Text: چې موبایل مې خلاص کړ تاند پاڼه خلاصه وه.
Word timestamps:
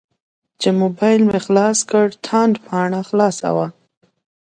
چې 0.61 0.69
موبایل 0.81 1.21
مې 1.29 1.39
خلاص 1.45 1.77
کړ 1.91 2.05
تاند 2.25 2.53
پاڼه 2.65 3.01
خلاصه 3.09 3.49
وه. 3.55 3.67